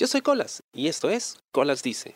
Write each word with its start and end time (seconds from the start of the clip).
Yo 0.00 0.06
soy 0.06 0.22
Colas 0.22 0.62
y 0.72 0.86
esto 0.86 1.10
es 1.10 1.36
Colas 1.52 1.82
Dice. 1.82 2.14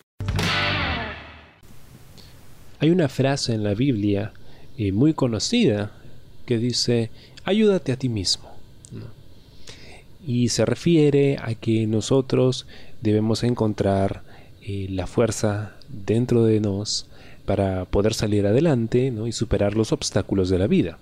Hay 2.79 2.88
una 2.88 3.10
frase 3.10 3.53
en 3.53 3.62
la 3.62 3.75
Biblia 3.75 4.33
eh, 4.79 4.91
muy 4.91 5.12
conocida 5.12 5.93
que 6.47 6.57
dice, 6.57 7.11
ayúdate 7.45 7.93
a 7.93 7.99
ti 7.99 8.09
mismo. 8.09 8.51
Y 10.27 10.49
se 10.49 10.65
refiere 10.65 11.37
a 11.43 11.55
que 11.55 11.87
nosotros 11.87 12.67
debemos 13.03 13.43
encontrar 13.43 14.23
eh, 14.62 14.87
la 14.89 15.07
fuerza 15.07 15.77
dentro 15.91 16.46
de 16.46 16.61
nos 16.61 17.07
para 17.45 17.85
poder 17.85 18.14
salir 18.14 18.46
adelante 18.46 19.12
y 19.27 19.32
superar 19.32 19.77
los 19.77 19.93
obstáculos 19.93 20.48
de 20.48 20.59
la 20.59 20.69
vida. 20.69 20.98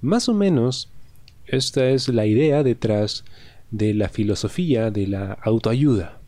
Más 0.00 0.28
o 0.28 0.34
menos, 0.34 0.88
esta 1.46 1.88
es 1.88 2.06
la 2.06 2.26
idea 2.26 2.62
detrás 2.62 3.24
de 3.74 3.92
la 3.92 4.08
filosofía 4.08 4.92
de 4.92 5.08
la 5.08 5.32
autoayuda. 5.42 6.20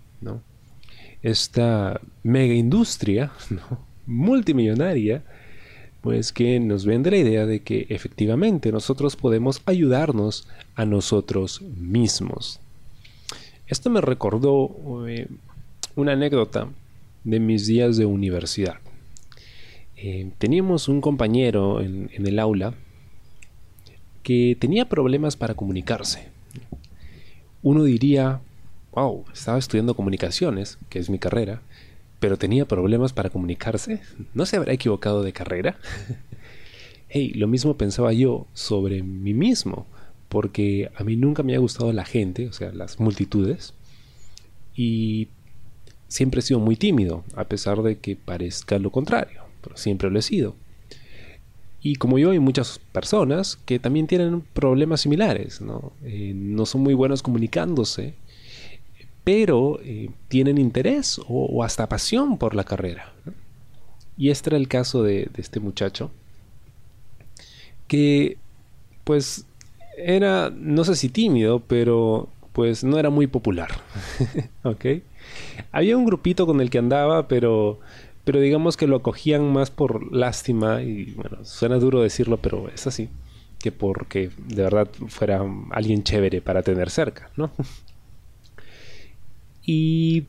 Esta 1.23 2.01
mega 2.25 2.55
industria 2.55 3.31
multimillonaria, 4.07 5.23
pues 6.01 6.33
que 6.33 6.59
nos 6.59 6.85
vende 6.85 7.13
la 7.13 7.19
idea 7.19 7.47
de 7.47 7.61
que 7.61 7.87
efectivamente 7.89 8.73
nosotros 8.73 9.15
podemos 9.17 9.63
ayudarnos 9.67 10.49
a 10.75 10.85
nosotros 10.85 11.63
mismos. 11.63 12.61
Esto 13.69 13.91
me 13.91 14.01
recordó 14.01 15.07
eh, 15.09 15.29
una 15.95 16.13
anécdota 16.13 16.69
de 17.23 17.41
mis 17.41 17.67
días 17.67 17.97
de 17.97 18.07
universidad. 18.07 18.77
Eh, 19.97 20.31
teníamos 20.39 20.89
un 20.89 21.01
compañero 21.01 21.81
en, 21.81 22.11
el 22.13 22.39
aula 22.39 22.75
que 24.25 24.57
tenía 24.59 24.89
problemas 24.89 25.37
para 25.37 25.55
comunicarse. 25.55 26.36
Uno 27.67 27.83
diría, 27.83 28.43
wow, 28.93 29.25
estaba 29.33 29.59
estudiando 29.59 29.97
comunicaciones, 29.97 30.79
que 30.89 31.01
es 31.01 31.11
mi 31.11 31.19
carrera, 31.19 31.63
pero 32.21 32.37
tenía 32.37 32.65
problemas 32.65 33.13
para 33.13 33.29
comunicarse. 33.29 33.99
¿No 34.35 34.47
se 34.47 34.57
habrá 34.57 34.73
equivocado 34.73 35.25
de 35.25 35.33
carrera? 35.33 35.77
hey, 37.09 37.33
lo 37.35 37.49
mismo 37.49 37.77
pensaba 37.77 38.13
yo 38.13 38.47
sobre 38.55 39.03
mí 39.03 39.35
mismo, 39.35 39.85
porque 40.29 40.93
a 40.95 41.03
mí 41.03 41.17
nunca 41.17 41.43
me 41.43 41.57
ha 41.57 41.59
gustado 41.59 41.93
la 41.93 42.05
gente, 42.05 42.47
o 42.47 42.53
sea, 42.53 42.71
las 42.71 43.01
multitudes, 43.01 43.75
y 44.77 45.27
siempre 46.07 46.39
he 46.39 46.43
sido 46.43 46.61
muy 46.61 46.77
tímido, 46.77 47.25
a 47.35 47.47
pesar 47.47 47.83
de 47.83 47.99
que 47.99 48.15
parezca 48.15 48.79
lo 48.79 48.93
contrario, 48.93 49.43
pero 49.61 49.77
siempre 49.77 50.09
lo 50.09 50.21
he 50.21 50.23
sido. 50.23 50.55
Y 51.87 51.95
como 51.95 52.19
yo 52.19 52.33
hay 52.33 52.41
muchas 52.41 52.81
personas 52.91 53.61
que 53.65 53.79
también 53.79 54.09
tienen 54.09 54.41
problemas 54.41 55.03
similares, 55.03 55.61
no, 55.61 55.93
eh, 56.03 56.35
son 56.65 56.81
muy 56.81 56.95
buenos 56.95 57.23
comunicándose, 57.23 58.15
pero 59.23 59.79
eh, 59.85 60.11
tienen 60.27 60.59
interés 60.59 61.21
o, 61.29 61.63
hasta 61.63 61.89
pasión 61.89 62.39
por 62.39 62.57
la 62.57 62.65
carrera. 62.65 63.13
Y 64.19 64.31
este 64.31 64.51
era 64.51 64.57
el 64.57 64.67
caso 64.67 65.05
de, 65.05 65.29
de 65.33 65.41
este 65.41 65.61
muchacho, 65.61 66.11
que 67.87 68.37
pues 69.05 69.47
era, 69.97 70.51
no 70.51 70.83
sé 70.83 70.97
si 70.97 71.09
tímido, 71.09 71.61
pero 71.61 72.29
pues 72.53 72.83
no 72.83 72.99
era 72.99 73.11
muy 73.11 73.29
popular. 73.29 73.71
¿Ok? 74.65 74.87
Había 75.71 75.97
un 75.97 76.05
grupito 76.05 76.47
con 76.47 76.61
el 76.61 76.69
que 76.69 76.79
andaba, 76.79 77.29
pero, 77.29 77.79
pero 78.27 78.41
digamos 78.41 78.77
que 78.77 78.89
lo 78.89 78.97
acogían 78.97 79.53
más 79.53 79.71
por 79.71 80.13
lástima, 80.13 80.83
y 80.83 81.13
bueno, 81.13 81.45
suena 81.45 81.77
duro 81.77 82.03
decirlo, 82.03 82.39
pero 82.39 82.69
es 82.75 82.89
así, 82.89 83.09
que 83.61 83.71
porque 83.71 84.31
de 84.49 84.63
verdad 84.65 84.89
fuera 85.07 85.45
alguien 85.71 86.03
chévere 86.03 86.41
para 86.41 86.65
tener 86.65 86.91
cerca, 86.91 87.31
¿no? 87.37 87.53
y 89.65 90.25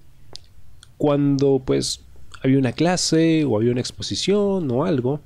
cuando 0.99 1.59
pues 1.65 2.01
había 2.43 2.59
una 2.59 2.73
clase 2.73 3.45
o 3.45 3.57
había 3.57 3.71
una 3.71 3.81
exposición 3.81 4.69
o 4.69 4.85
algo, 4.85 5.21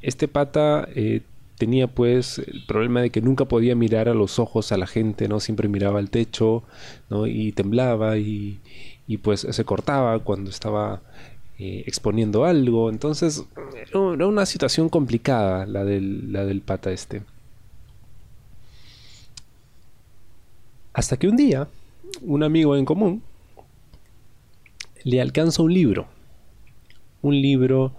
este 0.00 0.28
pata 0.28 0.88
eh, 0.94 1.22
tenía 1.58 1.88
pues 1.88 2.38
el 2.38 2.64
problema 2.64 3.02
de 3.02 3.10
que 3.10 3.20
nunca 3.20 3.46
podía 3.46 3.74
mirar 3.74 4.08
a 4.08 4.14
los 4.14 4.38
ojos 4.38 4.70
a 4.70 4.76
la 4.76 4.86
gente, 4.86 5.26
¿no? 5.26 5.40
Siempre 5.40 5.66
miraba 5.66 5.98
al 5.98 6.10
techo, 6.10 6.62
¿no? 7.10 7.26
Y 7.26 7.50
temblaba 7.50 8.18
y, 8.18 8.60
y 9.08 9.16
pues 9.16 9.48
se 9.50 9.64
cortaba 9.64 10.16
cuando 10.20 10.48
estaba 10.48 11.02
eh, 11.58 11.82
exponiendo 11.86 12.44
algo. 12.44 12.88
Entonces 12.90 13.44
era 13.74 14.26
una 14.26 14.46
situación 14.46 14.88
complicada 14.88 15.66
la 15.66 15.84
del, 15.84 16.32
la 16.32 16.44
del 16.44 16.60
pata 16.60 16.92
este. 16.92 17.22
Hasta 20.92 21.16
que 21.16 21.28
un 21.28 21.36
día, 21.36 21.68
un 22.22 22.42
amigo 22.42 22.76
en 22.76 22.84
común 22.84 23.22
le 25.04 25.20
alcanza 25.20 25.62
un 25.62 25.72
libro. 25.72 26.06
Un 27.22 27.40
libro 27.40 27.92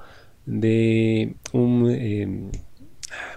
de 0.46 1.36
un 1.52 1.90
em, 1.92 2.52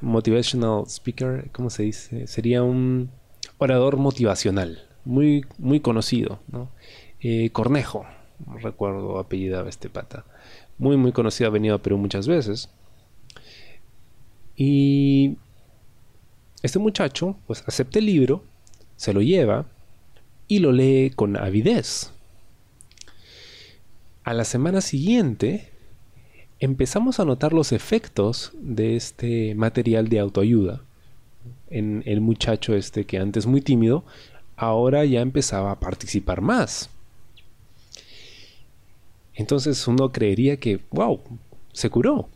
motivational 0.00 0.84
speaker, 0.87 1.50
¿cómo 1.53 1.71
se 1.71 1.84
dice? 1.84 2.27
Sería 2.27 2.62
un 2.62 3.10
orador 3.59 3.97
motivacional, 3.97 4.87
muy, 5.04 5.44
muy 5.59 5.81
conocido, 5.81 6.41
¿no? 6.49 6.71
Eh, 7.21 7.50
Cornejo, 7.50 8.04
no 8.47 8.58
recuerdo 8.58 9.19
apellidaba 9.19 9.69
este 9.69 9.88
pata. 9.88 10.25
Muy, 10.78 10.97
muy 10.97 11.12
conocido, 11.12 11.48
ha 11.48 11.53
venido 11.53 11.75
a 11.75 11.82
Perú 11.82 11.98
muchas 11.98 12.26
veces. 12.26 12.70
Y 14.56 15.36
este 16.62 16.78
muchacho, 16.78 17.36
pues 17.47 17.64
acepta 17.66 17.98
el 17.98 18.06
libro, 18.06 18.44
se 18.97 19.12
lo 19.12 19.22
lleva 19.22 19.66
y 20.48 20.58
lo 20.58 20.72
lee 20.72 21.12
con 21.14 21.36
avidez. 21.36 22.12
A 24.25 24.34
la 24.34 24.44
semana 24.44 24.80
siguiente, 24.80 25.72
empezamos 26.60 27.19
a 27.19 27.24
notar 27.24 27.53
los 27.53 27.72
efectos 27.72 28.53
de 28.54 28.97
este 28.97 29.54
material 29.54 30.09
de 30.09 30.20
autoayuda 30.20 30.82
en 31.72 32.03
el 32.06 32.20
muchacho 32.20 32.74
este 32.74 33.04
que 33.04 33.19
antes 33.19 33.47
muy 33.47 33.60
tímido, 33.60 34.04
ahora 34.56 35.04
ya 35.04 35.20
empezaba 35.20 35.72
a 35.72 35.80
participar 35.80 36.41
más. 36.41 36.91
Entonces 39.34 39.87
uno 39.88 40.12
creería 40.12 40.59
que, 40.59 40.81
wow, 40.91 41.20
se 41.72 41.91
curó. 41.91 42.28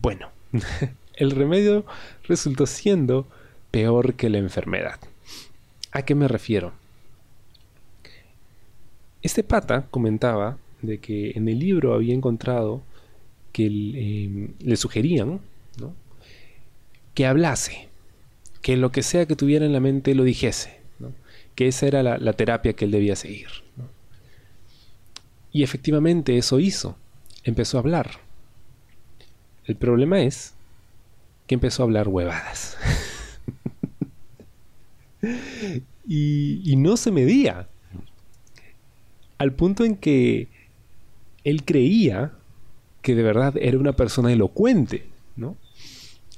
Bueno, 0.00 0.30
el 1.14 1.30
remedio 1.30 1.84
resultó 2.24 2.66
siendo 2.66 3.26
peor 3.70 4.14
que 4.14 4.30
la 4.30 4.38
enfermedad. 4.38 5.00
¿A 5.92 6.02
qué 6.02 6.14
me 6.14 6.28
refiero? 6.28 6.72
Este 9.22 9.42
pata 9.42 9.86
comentaba 9.90 10.58
de 10.82 10.98
que 10.98 11.32
en 11.32 11.48
el 11.48 11.58
libro 11.58 11.94
había 11.94 12.14
encontrado 12.14 12.82
que 13.52 13.66
em, 13.66 14.54
le 14.60 14.76
sugerían 14.76 15.40
que 17.14 17.26
hablase, 17.26 17.88
que 18.62 18.76
lo 18.76 18.92
que 18.92 19.02
sea 19.02 19.26
que 19.26 19.36
tuviera 19.36 19.66
en 19.66 19.72
la 19.72 19.80
mente 19.80 20.14
lo 20.14 20.24
dijese, 20.24 20.78
que 21.54 21.66
esa 21.68 21.86
era 21.86 22.02
la, 22.02 22.18
la 22.18 22.32
terapia 22.32 22.72
que 22.72 22.84
él 22.84 22.92
debía 22.92 23.16
seguir. 23.16 23.48
Y 25.52 25.62
efectivamente 25.62 26.36
eso 26.36 26.60
hizo. 26.60 26.96
Empezó 27.44 27.78
a 27.78 27.80
hablar. 27.80 28.10
El 29.64 29.76
problema 29.76 30.20
es 30.20 30.54
que 31.46 31.54
empezó 31.54 31.82
a 31.82 31.86
hablar 31.86 32.08
huevadas. 32.08 32.76
y, 36.06 36.74
no 36.76 36.96
se 36.96 37.10
medía. 37.10 37.68
Al 39.38 39.52
punto 39.52 39.84
en 39.84 39.96
que 39.96 40.48
él 41.44 41.64
creía 41.64 42.32
que 43.02 43.14
de 43.14 43.22
verdad 43.22 43.54
era 43.56 43.78
una 43.78 43.92
persona 43.92 44.32
elocuente, 44.32 45.06
¿no? 45.36 45.56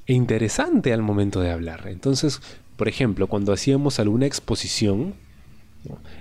E 0.06 0.14
interesante 0.14 0.92
al 0.92 1.02
momento 1.02 1.40
de 1.40 1.50
hablar. 1.50 1.88
Entonces, 1.88 2.40
por 2.76 2.88
ejemplo, 2.88 3.26
cuando 3.26 3.52
hacíamos 3.52 3.98
alguna 3.98 4.26
exposición, 4.26 5.14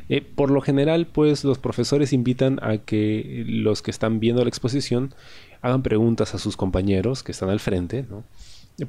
eh, 0.09 0.22
por 0.22 0.51
lo 0.51 0.61
general, 0.61 1.08
pues 1.08 1.43
los 1.43 1.59
profesores 1.59 2.13
invitan 2.13 2.59
a 2.61 2.78
que 2.78 3.43
los 3.47 3.81
que 3.81 3.91
están 3.91 4.19
viendo 4.19 4.43
la 4.43 4.49
exposición 4.49 5.13
hagan 5.61 5.84
preguntas 5.84 6.34
a 6.34 6.40
sus 6.40 6.58
compañeros 6.58 7.23
que 7.23 7.31
están 7.31 7.49
al 7.49 7.59
frente, 7.59 8.05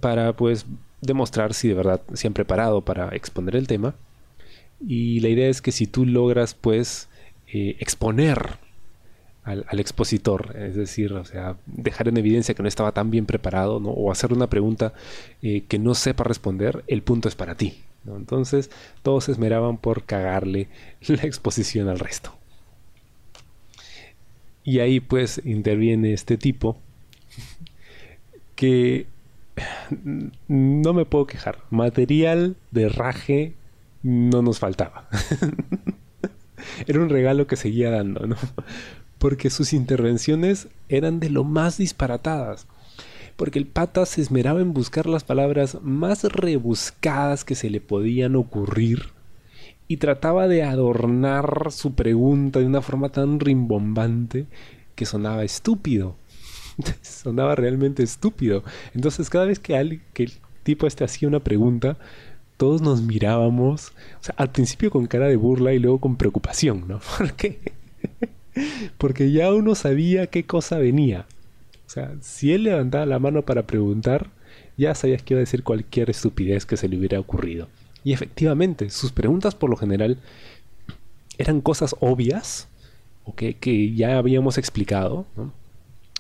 para 0.01 0.35
pues 0.35 0.67
demostrar 1.01 1.55
si 1.55 1.69
de 1.69 1.75
verdad 1.75 2.01
se 2.15 2.27
han 2.27 2.33
preparado 2.33 2.83
para 2.83 3.09
exponer 3.11 3.57
el 3.57 3.67
tema. 3.67 3.95
Y 4.81 5.21
la 5.21 5.29
idea 5.29 5.49
es 5.49 5.63
que 5.63 5.73
si 5.73 5.87
tú 5.87 6.07
logras 6.07 6.55
pues 6.55 7.09
eh, 7.53 7.77
exponer 7.79 8.59
al, 9.45 9.81
expositor, 9.81 10.57
es 10.57 10.77
decir, 10.77 11.13
o 11.13 11.25
sea, 11.25 11.57
dejar 11.67 12.09
en 12.09 12.17
evidencia 12.17 12.55
que 12.55 12.63
no 12.63 12.69
estaba 12.69 12.93
tan 12.93 13.11
bien 13.11 13.27
preparado, 13.27 13.77
o 13.77 14.13
hacer 14.13 14.33
una 14.33 14.49
pregunta 14.49 14.95
eh, 15.43 15.65
que 15.67 15.79
no 15.79 15.95
sepa 15.95 16.25
responder, 16.25 16.85
el 16.87 17.03
punto 17.03 17.29
es 17.29 17.35
para 17.35 17.57
ti. 17.57 17.75
Entonces 18.07 18.71
todos 19.03 19.25
se 19.25 19.33
esmeraban 19.33 19.79
por 19.79 20.05
cagarle 20.05 20.69
la 21.07 21.23
exposición 21.23 21.89
al 21.89 21.99
resto. 21.99 22.37
Y 24.65 24.79
ahí 24.79 25.01
pues 25.01 25.41
interviene 25.45 26.13
este 26.13 26.37
tipo 26.37 26.79
que 28.55 29.07
no 30.49 30.93
me 30.93 31.05
puedo 31.05 31.27
quejar. 31.27 31.59
Material 31.71 32.57
de 32.71 32.89
raje 32.89 33.55
no 34.03 34.43
nos 34.43 34.59
faltaba. 34.59 35.09
era 36.87 37.01
un 37.01 37.09
regalo 37.09 37.47
que 37.47 37.57
seguía 37.57 37.91
dando, 37.91 38.27
¿no? 38.27 38.37
Porque 39.19 39.51
sus 39.51 39.73
intervenciones 39.73 40.69
eran 40.89 41.21
de 41.21 41.31
lo 41.31 41.45
más 41.45 41.79
disparatadas. 41.79 42.67
Porque 43.37 43.59
el 43.59 43.67
pata 43.67 44.07
se 44.07 44.21
esmeraba 44.21 44.61
en 44.61 44.73
buscar 44.73 45.07
las 45.07 45.25
palabras 45.25 45.79
más 45.83 46.25
rebuscadas 46.25 47.45
que 47.45 47.55
se 47.55 47.71
le 47.71 47.81
podían 47.81 48.37
ocurrir 48.37 49.11
y 49.89 49.99
trataba 49.99 50.49
de 50.49 50.63
adornar 50.63 51.69
su 51.71 51.95
pregunta 51.95 52.61
de 52.61 52.67
una 52.67 52.81
forma 52.81 53.11
tan 53.11 53.41
rimbombante 53.41 54.47
que 54.95 55.07
sonaba 55.07 55.45
estúpido. 55.45 56.17
sonaba 57.03 57.55
realmente 57.55 58.03
estúpido. 58.03 58.63
Entonces 58.95 59.29
cada 59.31 59.45
vez 59.45 59.59
que, 59.59 59.77
el 59.77 60.01
tipo 60.63 60.87
este 60.87 61.05
hacía 61.05 61.29
una 61.29 61.41
pregunta, 61.41 61.99
todos 62.57 62.81
nos 62.81 63.03
mirábamos, 63.03 63.93
al 64.37 64.51
principio 64.51 64.91
con 64.91 65.07
cara 65.07 65.27
de 65.27 65.37
burla 65.37 65.73
y 65.73 65.79
luego 65.79 65.99
con 65.99 66.17
preocupación, 66.17 66.85
¿no? 66.89 67.01
¿Por 67.19 67.33
qué? 67.35 67.59
Porque 68.99 69.33
ya 69.33 69.53
uno 69.53 69.75
sabía 69.75 70.27
qué 70.29 70.45
cosa 70.45 70.79
venía. 70.79 71.27
O 71.93 71.95
sea, 71.95 72.15
si 72.23 72.55
él 72.55 72.63
levantaba 72.63 73.05
la 73.05 73.19
mano 73.19 73.43
para 73.43 73.67
preguntar, 73.67 74.31
ya 74.79 74.95
sabías 74.95 75.23
que 75.23 75.35
iba 75.35 75.41
a 75.41 75.45
decir 75.45 75.63
cualquier 75.63 76.09
estupidez 76.09 76.65
que 76.65 76.79
se 76.79 76.89
le 76.89 76.97
hubiera 76.97 77.21
ocurrido. 77.21 77.69
Y 78.03 78.15
efectivamente, 78.15 78.89
sus 78.89 79.13
preguntas 79.13 79.55
por 79.55 79.69
lo 79.69 79.77
general 79.77 80.17
eran 81.37 81.61
cosas 81.61 81.95
obvias, 82.01 82.67
o 83.25 83.35
que, 83.35 83.93
ya 83.95 84.17
habíamos 84.17 84.57
explicado, 84.57 85.27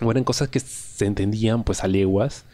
o 0.02 0.10
eran 0.10 0.24
cosas 0.24 0.48
que 0.48 0.60
se 0.60 1.06
entendían 1.06 1.64
pues 1.64 1.82
a 1.82 1.88
leguas, 1.88 2.44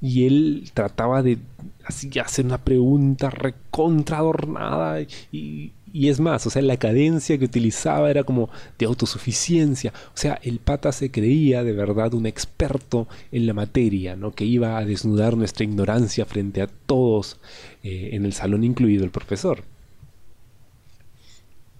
y 0.00 0.26
él 0.26 0.70
trataba 0.72 1.22
de 1.22 1.36
así 1.84 2.10
hacer 2.18 2.46
una 2.46 2.64
pregunta 2.64 3.28
recontra 3.28 4.16
adornada 4.16 5.02
y, 5.02 5.72
y, 5.94 6.08
es 6.08 6.20
más, 6.20 6.46
o 6.46 6.50
sea, 6.50 6.62
la 6.62 6.76
cadencia 6.76 7.38
que 7.38 7.44
utilizaba 7.44 8.10
era 8.10 8.24
como 8.24 8.50
de 8.78 8.86
autosuficiencia, 8.86 9.92
o 10.08 10.16
sea, 10.16 10.38
el 10.42 10.58
pata 10.58 10.92
se 10.92 11.10
creía 11.10 11.62
de 11.62 11.72
verdad 11.72 12.14
un 12.14 12.26
experto 12.26 13.08
en 13.32 13.46
la 13.46 13.54
materia, 13.54 14.16
¿no? 14.16 14.32
Que 14.32 14.44
iba 14.44 14.76
a 14.76 14.84
desnudar 14.84 15.36
nuestra 15.36 15.64
ignorancia 15.64 16.24
frente 16.24 16.60
a 16.60 16.66
todos 16.66 17.38
eh, 17.82 18.10
en 18.12 18.24
el 18.24 18.32
salón, 18.32 18.64
incluido 18.64 19.04
el 19.04 19.10
profesor. 19.10 19.62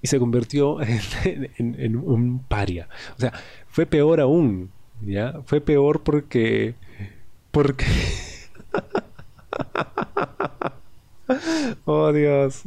Y 0.00 0.06
se 0.06 0.18
convirtió 0.18 0.80
en, 0.82 1.50
en 1.58 1.96
un 1.96 2.40
paria. 2.40 2.88
O 3.16 3.20
sea, 3.20 3.32
fue 3.68 3.84
peor 3.84 4.20
aún, 4.20 4.70
¿ya? 5.02 5.42
Fue 5.44 5.60
peor 5.60 6.02
porque 6.02 6.74
porque... 7.54 7.86
oh 11.84 12.12
Dios. 12.12 12.64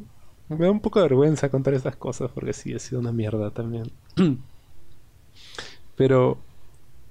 Me 0.49 0.65
da 0.65 0.71
un 0.71 0.79
poco 0.79 0.99
de 0.99 1.05
vergüenza 1.05 1.49
contar 1.49 1.73
estas 1.73 1.95
cosas 1.95 2.31
porque 2.33 2.53
sí, 2.53 2.73
he 2.73 2.79
sido 2.79 2.99
una 2.99 3.11
mierda 3.11 3.51
también. 3.51 3.91
Pero 5.95 6.38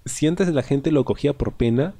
si 0.04 0.26
antes 0.26 0.48
la 0.48 0.62
gente 0.62 0.90
lo 0.90 1.04
cogía 1.04 1.32
por 1.32 1.52
pena, 1.52 1.94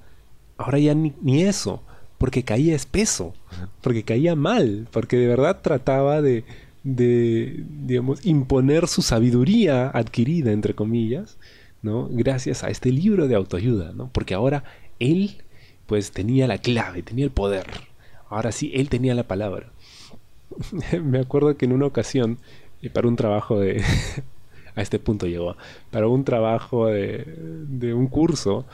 ahora 0.57 0.79
ya 0.79 0.95
ni, 0.95 1.13
ni, 1.21 1.43
eso, 1.43 1.83
porque 2.19 2.45
caía 2.45 2.75
espeso, 2.75 3.35
porque 3.83 4.05
caía 4.05 4.35
mal, 4.37 4.89
porque 4.93 5.17
de 5.17 5.27
verdad 5.27 5.61
trataba 5.61 6.23
de, 6.23 6.45
de, 6.85 7.65
digamos, 7.69 8.25
imponer 8.25 8.87
su 8.87 9.03
sabiduría 9.03 9.89
adquirida, 9.89 10.53
entre 10.53 10.75
comillas, 10.75 11.37
¿no? 11.83 12.09
Gracias 12.11 12.63
a 12.65 12.69
este 12.69 12.93
libro 12.93 13.29
de 13.29 13.35
autoayuda, 13.35 13.93
¿no? 13.93 14.09
Porque 14.13 14.35
ahora 14.35 14.65
él 15.01 15.43
pues 15.87 16.13
tenía 16.13 16.47
la 16.47 16.59
clave, 16.59 17.03
tenía 17.03 17.25
el 17.25 17.31
poder. 17.31 17.67
Ahora 18.29 18.53
sí, 18.53 18.73
él 18.75 18.89
tenía 18.89 19.15
la 19.15 19.25
palabra. 19.25 19.71
Me 21.03 21.19
acuerdo 21.19 21.57
que 21.57 21.67
en 21.67 21.73
una 21.73 21.87
ocasión, 21.87 22.39
y 22.81 22.89
para 22.89 23.09
un 23.09 23.17
trabajo 23.17 23.61
de... 23.61 23.83
a 24.77 24.83
este 24.83 24.99
punto 24.99 25.27
llegó, 25.27 25.57
para 25.91 26.07
un 26.07 26.25
trabajo 26.25 26.87
de, 26.87 27.95
un 27.95 28.09
curso, 28.09 28.67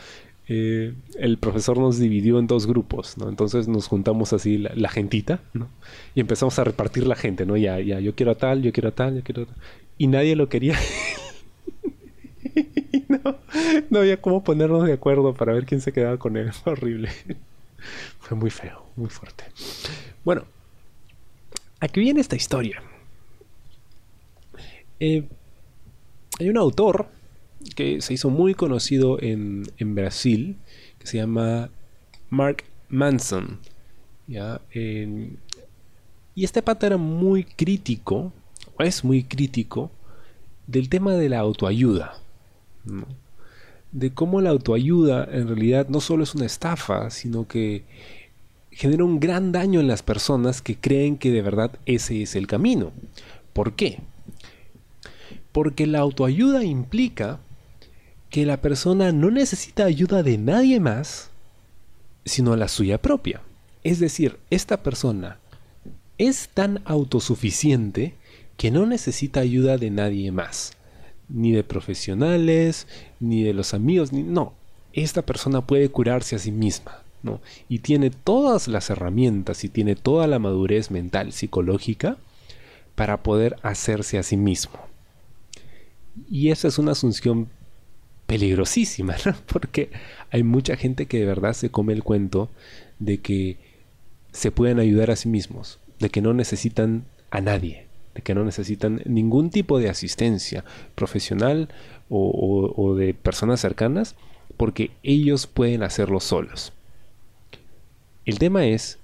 eh, 0.48 0.94
el 1.16 1.38
profesor 1.38 1.78
nos 1.78 1.98
dividió 1.98 2.40
en 2.40 2.48
dos 2.48 2.66
grupos, 2.66 3.16
¿no? 3.16 3.28
Entonces 3.28 3.68
nos 3.68 3.86
juntamos 3.86 4.32
así 4.32 4.58
la, 4.58 4.88
gentita, 4.88 5.40
¿no? 5.54 5.68
Y 6.16 6.20
empezamos 6.20 6.58
a 6.58 6.64
repartir 6.64 7.06
la 7.06 7.14
gente, 7.14 7.46
¿no? 7.46 7.56
Ya, 7.56 7.78
ya, 7.78 8.00
yo 8.00 8.16
quiero 8.16 8.32
a 8.32 8.34
tal, 8.34 8.62
yo 8.62 8.72
quiero 8.72 8.88
a 8.88 8.92
tal, 8.92 9.14
yo 9.14 9.22
quiero 9.22 9.42
a 9.42 9.46
tal. 9.46 9.54
Y 9.96 10.08
nadie 10.08 10.34
lo 10.34 10.48
quería. 10.48 10.74
no, 13.08 13.36
no 13.88 13.98
había 14.00 14.20
cómo 14.20 14.42
ponernos 14.42 14.84
de 14.84 14.94
acuerdo 14.94 15.34
para 15.34 15.52
ver 15.52 15.66
quién 15.66 15.80
se 15.80 15.92
quedaba 15.92 16.16
con 16.16 16.36
él. 16.36 16.50
Horrible. 16.64 17.10
Fue 18.18 18.36
muy 18.36 18.50
feo, 18.50 18.84
muy 18.96 19.08
fuerte. 19.08 19.44
Bueno, 20.24 20.42
aquí 21.82 22.00
viene 22.00 22.20
esta 22.20 22.36
historia. 22.36 22.80
Eh, 25.00 25.28
hay 26.38 26.48
un 26.48 26.56
autor 26.56 27.08
que 27.74 28.00
se 28.00 28.14
hizo 28.14 28.30
muy 28.30 28.54
conocido 28.54 29.20
en, 29.20 29.66
Brasil, 29.80 30.56
que 30.98 31.08
se 31.08 31.16
llama 31.18 31.70
Mark 32.30 32.62
Manson. 32.88 33.58
y 34.28 34.38
este 36.44 36.62
pata 36.62 36.86
era 36.86 36.96
muy 36.96 37.44
crítico, 37.44 38.32
o 38.78 38.82
es 38.84 39.02
muy 39.02 39.24
crítico, 39.24 39.90
del 40.68 40.88
tema 40.88 41.14
de 41.14 41.28
la 41.28 41.40
autoayuda. 41.40 42.14
De 43.90 44.14
cómo 44.14 44.40
la 44.40 44.50
autoayuda 44.50 45.28
en 45.32 45.48
realidad 45.48 45.88
no 45.88 46.00
solo 46.00 46.22
es 46.22 46.36
una 46.36 46.46
estafa, 46.46 47.10
sino 47.10 47.48
que 47.48 47.82
genera 48.72 49.04
un 49.04 49.20
gran 49.20 49.52
daño 49.52 49.80
en 49.80 49.86
las 49.86 50.02
personas 50.02 50.62
que 50.62 50.76
creen 50.76 51.16
que 51.16 51.30
de 51.30 51.42
verdad 51.42 51.78
ese 51.86 52.22
es 52.22 52.34
el 52.34 52.46
camino. 52.46 52.92
¿Por 53.52 53.74
qué? 53.74 54.00
Porque 55.52 55.86
la 55.86 56.00
autoayuda 56.00 56.64
implica 56.64 57.38
que 58.30 58.46
la 58.46 58.60
persona 58.60 59.12
no 59.12 59.30
necesita 59.30 59.84
ayuda 59.84 60.22
de 60.22 60.38
nadie 60.38 60.80
más, 60.80 61.30
sino 62.24 62.56
la 62.56 62.68
suya 62.68 63.00
propia. 63.00 63.42
Es 63.84 64.00
decir, 64.00 64.38
esta 64.50 64.82
persona 64.82 65.38
es 66.18 66.48
tan 66.48 66.80
autosuficiente 66.84 68.14
que 68.56 68.70
no 68.70 68.86
necesita 68.86 69.40
ayuda 69.40 69.76
de 69.76 69.90
nadie 69.90 70.32
más 70.32 70.76
ni 71.32 71.52
de 71.52 71.64
profesionales, 71.64 72.86
ni 73.20 73.42
de 73.42 73.54
los 73.54 73.74
amigos, 73.74 74.12
ni 74.12 74.22
no. 74.22 74.54
Esta 74.92 75.22
persona 75.22 75.66
puede 75.66 75.88
curarse 75.88 76.36
a 76.36 76.38
sí 76.38 76.52
misma, 76.52 77.01
Y 77.68 77.80
tiene 77.80 78.10
todas 78.10 78.68
las 78.68 78.90
herramientas 78.90 79.64
y 79.64 79.68
tiene 79.68 79.94
toda 79.94 80.26
la 80.26 80.38
madurez 80.38 80.90
mental, 80.90 81.32
psicológica 81.32 82.16
para 82.94 83.22
poder 83.22 83.56
hacerse 83.62 84.18
a 84.18 84.22
sí 84.22 84.36
mismo. 84.36 84.78
Y 86.30 86.50
esa 86.50 86.68
es 86.68 86.78
una 86.78 86.92
asunción 86.92 87.48
peligrosísima. 88.26 89.16
Porque 89.46 89.90
hay 90.30 90.42
mucha 90.42 90.76
gente 90.76 91.06
que 91.06 91.18
de 91.18 91.26
verdad 91.26 91.52
se 91.52 91.70
come 91.70 91.92
el 91.92 92.02
cuento 92.02 92.48
de 92.98 93.18
que 93.18 93.58
se 94.32 94.50
pueden 94.50 94.78
ayudar 94.78 95.10
a 95.10 95.16
sí 95.16 95.28
mismos, 95.28 95.78
de 95.98 96.08
que 96.08 96.22
no 96.22 96.32
necesitan 96.32 97.04
a 97.30 97.40
nadie, 97.40 97.86
de 98.14 98.22
que 98.22 98.34
no 98.34 98.44
necesitan 98.44 99.02
ningún 99.04 99.50
tipo 99.50 99.78
de 99.78 99.90
asistencia 99.90 100.64
profesional 100.94 101.68
o, 102.08 102.94
de 102.94 103.14
personas 103.14 103.60
cercanas, 103.60 104.16
porque 104.56 104.90
ellos 105.02 105.46
pueden 105.46 105.82
hacerlo 105.82 106.20
solos. 106.20 106.72
El 108.24 108.38
tema 108.38 108.66
es 108.66 108.98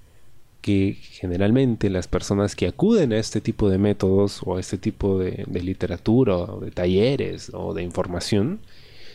que 0.61 0.97
generalmente 1.01 1.89
las 1.89 2.07
personas 2.07 2.55
que 2.55 2.67
acuden 2.67 3.13
a 3.13 3.17
este 3.17 3.41
tipo 3.41 3.69
de 3.69 3.77
métodos 3.77 4.41
o 4.45 4.57
a 4.57 4.59
este 4.59 4.77
tipo 4.77 5.19
de, 5.19 5.45
literatura 5.51 6.35
o 6.35 6.59
de 6.59 6.71
talleres 6.71 7.51
o 7.53 7.73
de 7.73 7.83
información 7.83 8.59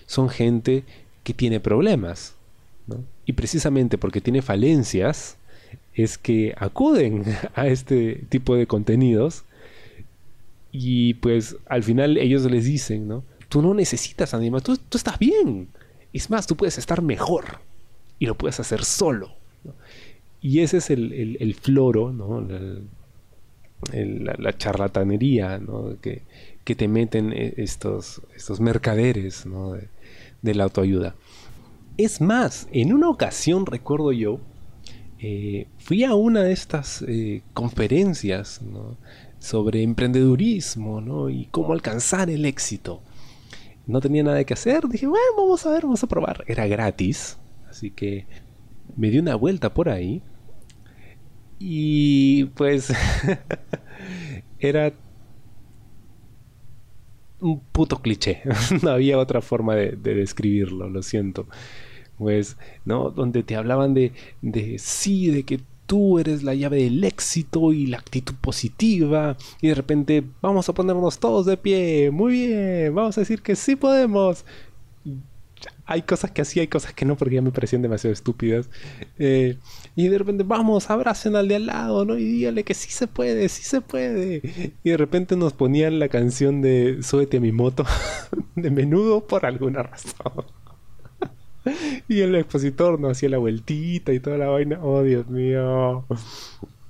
son 0.06 0.28
gente 0.28 0.84
que 1.22 1.34
tiene 1.34 1.60
problemas. 1.60 2.34
Y 3.26 3.32
precisamente 3.32 3.96
porque 3.98 4.20
tiene 4.20 4.42
falencias 4.42 5.36
es 5.94 6.18
que 6.18 6.54
acuden 6.58 7.24
a 7.54 7.66
este 7.66 8.24
tipo 8.28 8.56
de 8.56 8.66
contenidos 8.66 9.44
y 10.72 11.14
pues 11.14 11.56
al 11.66 11.82
final 11.82 12.16
ellos 12.18 12.44
les 12.50 12.64
dicen, 12.64 13.06
¿no? 13.06 13.22
Tú 13.48 13.62
no 13.62 13.74
necesitas 13.74 14.34
a 14.34 14.40
tú, 14.60 14.76
tú 14.76 14.98
estás 14.98 15.18
bien. 15.18 15.68
Es 16.12 16.30
más, 16.30 16.46
tú 16.46 16.56
puedes 16.56 16.78
estar 16.78 17.00
mejor 17.00 17.60
y 18.18 18.26
lo 18.26 18.34
puedes 18.34 18.58
hacer 18.58 18.84
solo. 18.84 19.43
Y 20.40 20.60
ese 20.60 20.76
es 20.76 20.90
el, 20.90 21.56
floro, 21.60 22.12
¿no? 22.12 22.46
La, 23.92 24.58
charlatanería 24.58 25.60
que, 26.02 26.22
que, 26.64 26.74
te 26.74 26.88
meten 26.88 27.32
e, 27.32 27.54
estos, 27.56 28.20
estos 28.36 28.60
mercaderes 28.60 29.44
de, 30.42 30.54
la 30.54 30.64
autoayuda. 30.64 31.14
Es 31.96 32.20
más, 32.20 32.68
en 32.72 32.92
una 32.92 33.08
ocasión 33.08 33.66
recuerdo 33.66 34.12
yo, 34.12 34.40
eh, 35.18 35.68
fui 35.78 36.04
a 36.04 36.14
una 36.14 36.42
de 36.42 36.52
estas 36.52 37.02
eh, 37.08 37.40
conferencias 37.54 38.60
sobre 39.38 39.82
emprendedurismo. 39.82 41.30
Y 41.30 41.46
cómo 41.46 41.72
alcanzar 41.72 42.28
el 42.28 42.44
éxito. 42.44 43.00
No 43.86 44.02
tenía 44.02 44.22
nada 44.22 44.44
que 44.44 44.52
hacer, 44.52 44.86
dije, 44.88 45.06
bueno, 45.06 45.24
vamos 45.36 45.64
a 45.64 45.70
ver, 45.70 45.84
vamos 45.84 46.02
a 46.02 46.06
probar. 46.06 46.44
Era 46.46 46.66
gratis, 46.66 47.38
así 47.68 47.90
que 47.90 48.26
me 48.96 49.10
di 49.10 49.18
una 49.18 49.34
vuelta 49.34 49.72
por 49.72 49.88
ahí. 49.88 50.22
Y 51.58 52.44
pues 52.46 52.92
era 54.58 54.92
un 57.40 57.60
puto 57.60 58.00
cliché. 58.00 58.42
no 58.82 58.90
había 58.90 59.18
otra 59.18 59.40
forma 59.40 59.74
de, 59.74 59.96
describirlo, 59.96 60.88
lo 60.88 61.02
siento. 61.02 61.46
Pues, 62.18 62.56
¿no? 62.84 63.10
Donde 63.10 63.42
te 63.42 63.56
hablaban 63.56 63.94
de, 63.94 64.12
de 64.40 64.78
sí, 64.78 65.30
de 65.30 65.42
que 65.42 65.60
tú 65.86 66.18
eres 66.18 66.42
la 66.42 66.54
llave 66.54 66.82
del 66.82 67.04
éxito 67.04 67.72
y 67.72 67.86
la 67.86 67.98
actitud 67.98 68.34
positiva. 68.40 69.36
Y 69.60 69.68
de 69.68 69.74
repente 69.74 70.24
vamos 70.40 70.68
a 70.68 70.74
ponernos 70.74 71.18
todos 71.18 71.46
de 71.46 71.56
pie. 71.56 72.10
Muy 72.10 72.32
bien, 72.32 72.94
vamos 72.94 73.18
a 73.18 73.20
decir 73.20 73.42
que 73.42 73.56
sí 73.56 73.76
podemos. 73.76 74.44
Hay 75.86 76.02
cosas 76.02 76.30
que 76.30 76.42
así, 76.42 76.60
hay 76.60 76.68
cosas 76.68 76.94
que 76.94 77.04
no, 77.04 77.16
porque 77.16 77.36
ya 77.36 77.42
me 77.42 77.50
parecían 77.50 77.82
demasiado 77.82 78.12
estúpidas. 78.12 78.70
Eh, 79.18 79.58
y 79.94 80.08
de 80.08 80.18
repente, 80.18 80.42
vamos, 80.42 80.90
abracen 80.90 81.36
al 81.36 81.48
de 81.48 81.56
al 81.56 81.66
lado, 81.66 82.04
¿no? 82.04 82.16
Y 82.16 82.24
dígale 82.24 82.64
que 82.64 82.74
sí 82.74 82.90
se 82.90 83.06
puede, 83.06 83.48
sí 83.48 83.62
se 83.62 83.80
puede. 83.80 84.74
Y 84.82 84.90
de 84.90 84.96
repente 84.96 85.36
nos 85.36 85.52
ponían 85.52 85.98
la 85.98 86.08
canción 86.08 86.62
de 86.62 87.02
Súbete 87.02 87.36
a 87.36 87.40
mi 87.40 87.52
moto 87.52 87.84
de 88.56 88.70
menudo 88.70 89.26
por 89.26 89.44
alguna 89.44 89.82
razón. 89.82 90.44
y 92.08 92.20
el 92.20 92.34
expositor 92.34 93.00
no 93.00 93.08
hacía 93.08 93.28
la 93.28 93.38
vueltita 93.38 94.12
y 94.12 94.20
toda 94.20 94.38
la 94.38 94.48
vaina. 94.48 94.78
Oh, 94.82 95.02
Dios 95.02 95.28
mío. 95.28 96.04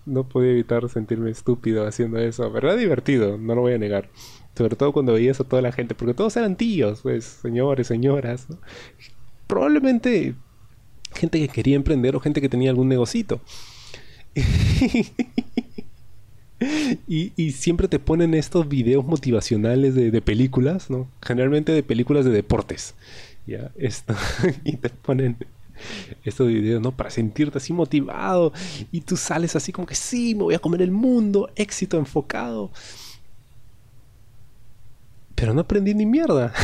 No 0.06 0.28
podía 0.28 0.50
evitar 0.50 0.88
sentirme 0.88 1.30
estúpido 1.30 1.87
haciendo 1.87 2.18
eso. 2.18 2.50
Pero 2.52 2.68
era 2.68 2.76
divertido, 2.76 3.38
no 3.38 3.54
lo 3.54 3.62
voy 3.62 3.75
a 3.75 3.78
negar. 3.78 4.09
Sobre 4.56 4.76
todo 4.76 4.92
cuando 4.92 5.14
veías 5.14 5.40
a 5.40 5.44
toda 5.44 5.62
la 5.62 5.73
gente, 5.73 5.94
porque 5.94 6.14
todos 6.14 6.37
eran 6.37 6.56
tíos, 6.56 7.00
pues, 7.02 7.25
señores, 7.25 7.87
señoras. 7.87 8.46
Probablemente 9.46 10.34
gente 11.14 11.40
que 11.40 11.49
quería 11.49 11.76
emprender 11.76 12.14
o 12.16 12.20
gente 12.20 12.40
que 12.40 12.49
tenía 12.49 12.70
algún 12.70 12.88
negocito. 12.88 13.40
y, 17.08 17.52
siempre 17.52 17.88
te 17.88 17.99
ponen 17.99 18.34
estos 18.34 18.68
videos 18.68 19.04
motivacionales 19.04 19.94
de, 19.94 20.11
de 20.11 20.23
películas, 20.23 20.90
¿no? 20.90 21.08
Generalmente 21.23 21.73
de 21.73 21.82
películas 21.82 22.25
de 22.25 22.30
deportes. 22.30 22.94
Ya, 23.46 23.70
esto. 23.76 24.14
y 24.64 24.76
te 24.76 24.88
ponen 24.88 25.37
estos 26.25 26.49
videos, 26.49 26.80
¿no? 26.82 26.92
Para 26.92 27.11
sentirte 27.11 27.58
así 27.58 27.73
motivado. 27.73 28.52
Y 28.92 29.02
tú 29.02 29.16
sales 29.16 29.56
así 29.56 29.73
como 29.73 29.87
que 29.87 29.94
sí, 29.94 30.34
me 30.34 30.44
voy 30.44 30.54
a 30.54 30.58
comer 30.58 30.82
el 30.82 30.90
mundo, 30.90 31.50
éxito 31.56 31.99
enfocado. 31.99 32.70
Pero 35.44 35.52
no 35.52 35.60
aprendí 35.60 35.92
ni 35.92 36.06
mierda. 36.06 36.54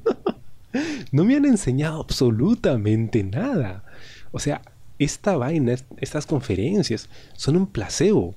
no 1.12 1.26
me 1.26 1.36
han 1.36 1.44
enseñado 1.44 2.00
absolutamente 2.00 3.22
nada. 3.22 3.84
O 4.30 4.38
sea, 4.38 4.62
esta 4.98 5.36
vaina, 5.36 5.74
estas 5.98 6.24
conferencias, 6.24 7.10
son 7.34 7.58
un 7.58 7.66
placebo. 7.66 8.34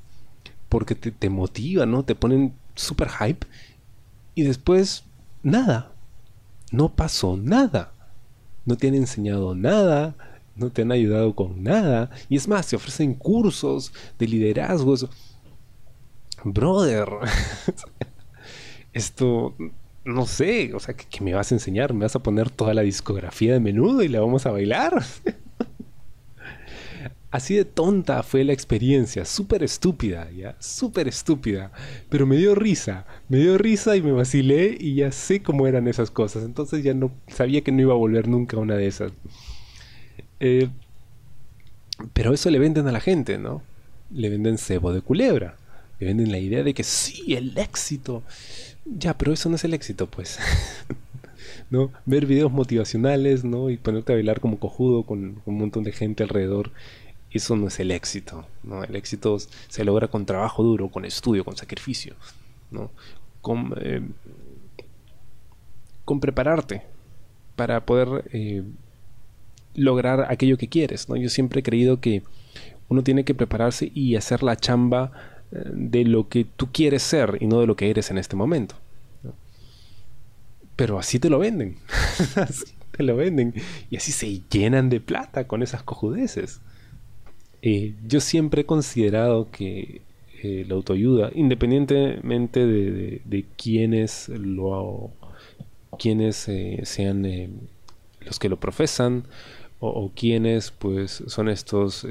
Porque 0.68 0.94
te, 0.94 1.12
te 1.12 1.30
motivan, 1.30 1.90
¿no? 1.90 2.04
Te 2.04 2.16
ponen 2.16 2.54
super 2.76 3.08
hype. 3.08 3.48
Y 4.34 4.44
después, 4.44 5.06
nada 5.42 5.94
no 6.76 6.94
pasó 6.94 7.38
nada. 7.38 7.94
No 8.66 8.76
te 8.76 8.90
han 8.90 8.96
enseñado 8.96 9.56
nada, 9.56 10.18
no 10.58 10.70
te 10.70 10.82
han 10.82 10.92
ayudado 10.92 11.34
con 11.34 11.64
nada. 11.64 12.10
Y 12.28 12.36
es 12.36 12.50
más, 12.50 12.68
te 12.68 12.76
ofrecen 12.76 13.14
cursos 13.14 13.94
de 14.20 14.28
liderazgos. 14.28 15.08
Brother, 16.44 17.08
esto, 18.96 19.54
no 20.06 20.26
sé, 20.26 20.74
o 20.74 20.80
sea, 20.80 20.96
¿qué, 20.96 21.22
me 21.22 21.34
vas 21.34 21.52
a 21.52 21.56
enseñar? 21.56 21.94
¿Me 21.94 22.06
vas 22.06 22.16
a 22.16 22.24
poner 22.24 22.50
toda 22.50 22.74
la 22.74 22.82
discografía 22.82 23.54
de 23.54 23.60
menudo 23.60 24.02
y 24.02 24.08
la 24.08 24.22
vamos 24.22 24.46
a 24.46 24.52
bailar? 24.52 25.04
Así 27.30 27.56
de 27.56 27.66
tonta 27.66 28.24
fue 28.24 28.46
la 28.46 28.54
experiencia, 28.54 29.26
súper 29.26 29.64
estúpida, 29.64 30.32
ya, 30.32 30.56
súper 30.60 31.10
estúpida. 31.10 31.74
Pero 32.10 32.26
me 32.26 32.38
dio 32.38 32.56
risa, 32.56 33.06
me 33.28 33.38
dio 33.40 33.58
risa 33.58 33.98
y 33.98 34.02
me 34.02 34.14
vacilé 34.14 34.78
y 34.80 34.96
ya 34.96 35.12
sé 35.12 35.44
cómo 35.44 35.68
eran 35.68 35.90
esas 35.90 36.10
cosas. 36.10 36.46
Entonces 36.46 36.82
ya 36.82 36.94
no 36.94 37.12
sabía 37.28 37.60
que 37.60 37.74
no 37.74 37.82
iba 37.82 37.92
a 37.92 37.98
volver 37.98 38.30
nunca 38.30 38.56
a 38.56 38.62
una 38.62 38.76
de 38.76 38.88
esas. 38.88 39.12
Eh, 40.40 40.70
pero 42.14 42.34
eso 42.34 42.50
le 42.50 42.60
venden 42.60 42.88
a 42.88 42.94
la 42.94 43.02
gente, 43.02 43.38
¿no? 43.38 43.62
Le 44.12 44.30
venden 44.30 44.58
cebo 44.58 44.94
de 44.94 45.02
culebra. 45.02 45.58
Le 46.00 46.08
venden 46.08 46.32
la 46.32 46.40
idea 46.40 46.64
de 46.64 46.74
que 46.74 46.84
sí, 46.84 47.36
el 47.36 47.58
éxito. 47.58 48.24
Ya, 48.86 49.18
pero 49.18 49.34
eso 49.34 49.50
no 49.50 49.56
es 49.56 49.64
el 49.64 49.74
éxito, 49.74 50.08
pues. 50.08 50.40
¿no? 51.70 51.92
Ver 52.06 52.26
videos 52.26 52.52
motivacionales, 52.52 53.44
¿no? 53.44 53.70
Y 53.70 53.78
ponerte 53.78 54.14
a 54.14 54.16
bailar 54.16 54.40
como 54.40 54.60
cojudo 54.60 55.04
con 55.04 55.42
un 55.46 55.58
montón 55.58 55.84
de 55.84 55.92
gente 55.92 56.24
alrededor 56.24 56.72
eso 57.38 57.56
no 57.56 57.68
es 57.68 57.80
el 57.80 57.92
éxito. 57.92 58.46
¿no? 58.64 58.84
El 58.84 58.96
éxito 58.96 59.38
se 59.40 59.84
logra 59.84 60.08
con 60.08 60.26
trabajo 60.26 60.64
duro, 60.64 60.90
con 60.90 61.06
estudio, 61.06 61.44
con 61.44 61.58
sacrificio, 61.58 62.16
¿no? 62.72 62.92
con, 63.42 63.74
eh, 63.82 64.02
con 66.06 66.20
prepararte 66.20 66.84
para 67.56 67.86
poder 67.86 68.30
eh, 68.32 68.64
lograr 69.76 70.32
aquello 70.32 70.58
que 70.58 70.70
quieres. 70.70 71.10
¿no? 71.10 71.16
Yo 71.16 71.30
siempre 71.30 71.60
he 71.60 71.64
creído 71.64 72.00
que 72.00 72.24
uno 72.88 73.04
tiene 73.04 73.26
que 73.26 73.36
prepararse 73.36 73.92
y 73.94 74.16
hacer 74.16 74.44
la 74.44 74.56
chamba 74.56 75.12
de 75.52 76.04
lo 76.04 76.28
que 76.28 76.46
tú 76.46 76.70
quieres 76.72 77.04
ser 77.04 77.38
y 77.40 77.48
no 77.48 77.60
de 77.60 77.68
lo 77.68 77.76
que 77.76 77.90
eres 77.90 78.12
en 78.12 78.18
este 78.18 78.36
momento. 78.36 78.76
Pero 80.76 81.00
así 81.00 81.20
te 81.20 81.30
lo 81.30 81.40
venden. 81.40 81.78
así 82.36 82.66
te 82.92 83.04
lo 83.04 83.16
venden. 83.16 83.54
Y 83.90 83.98
así 83.98 84.12
se 84.12 84.42
llenan 84.50 84.90
de 84.90 85.00
plata 85.00 85.48
con 85.48 85.64
esas 85.64 85.84
cojudeces. 85.84 86.62
Eh, 87.62 87.96
yo 88.06 88.20
siempre 88.20 88.62
he 88.62 88.66
considerado 88.66 89.50
que 89.50 90.02
eh, 90.44 90.66
la 90.68 90.76
autoayuda, 90.76 91.32
independientemente 91.34 92.66
de, 92.66 93.22
de, 93.24 93.46
quienes 93.58 94.30
lo 94.30 95.12
quienes 95.98 96.48
eh, 96.50 96.82
sean 96.84 97.26
los 98.20 98.38
que 98.38 98.50
lo 98.50 98.60
profesan 98.60 99.24
o, 99.80 100.12
quienes 100.14 100.72
pues 100.72 101.24
son 101.28 101.48
estos 101.48 102.06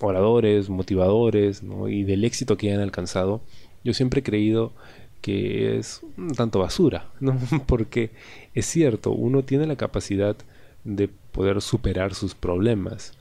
oradores, 0.00 0.68
motivadores 0.68 1.62
y 1.88 2.02
del 2.04 2.24
éxito 2.24 2.56
que 2.56 2.72
han 2.72 2.80
alcanzado, 2.80 3.40
yo 3.84 3.94
siempre 3.94 4.20
he 4.20 4.24
creído 4.24 4.72
que 5.20 5.78
es 5.78 6.02
un 6.16 6.34
tanto 6.34 6.58
basura, 6.58 7.10
¿no? 7.20 7.38
porque 7.66 8.10
es 8.54 8.66
cierto, 8.66 9.10
uno 9.10 9.42
tiene 9.42 9.66
la 9.66 9.76
capacidad 9.76 10.36
de 10.84 11.08
poder 11.32 11.60
superar 11.60 12.14
sus 12.14 12.34
problemas, 12.34 13.12